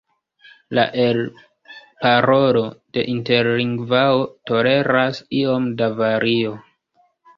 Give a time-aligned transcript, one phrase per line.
[0.77, 2.63] La elparolo
[2.97, 6.57] de interlingvao toleras iom da vario.